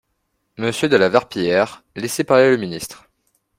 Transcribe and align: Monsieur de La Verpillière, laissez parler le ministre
Monsieur 0.57 0.89
de 0.89 0.95
La 0.97 1.09
Verpillière, 1.09 1.83
laissez 1.95 2.23
parler 2.23 2.49
le 2.49 2.57
ministre 2.57 3.07